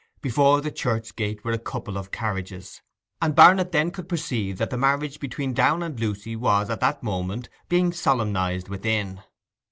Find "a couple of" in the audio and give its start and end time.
1.51-2.09